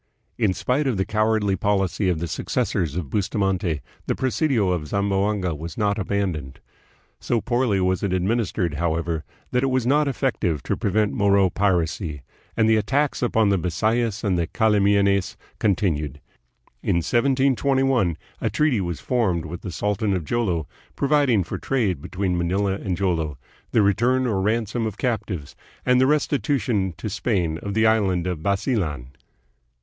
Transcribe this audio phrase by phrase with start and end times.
[0.39, 4.87] In spite of the cow ardly policy of the successors of Bustamante, the presidio of
[4.87, 6.59] Zamboanga was not abandoned.
[7.19, 11.51] So poorly was it ad ministered, however, that it was not effective to prevent Moro
[11.51, 12.23] piracy,
[12.57, 16.19] and the attacks upon the Bisayas and Cala mianes continued.
[16.81, 20.65] In 1721 a treaty was formed with the sultan of Jolo
[20.95, 23.37] providing for trade between Manila and Jolo,
[23.69, 25.55] the return or ransom of captives,
[25.85, 29.09] and the restitution to Spain of the island of Basilan.